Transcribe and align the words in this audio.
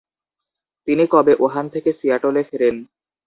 তিনি 0.87 1.03
কবে 1.13 1.33
উহান 1.45 1.65
থেকে 1.73 1.89
সিয়াটলে 1.99 2.41
ফেরেন? 2.49 2.75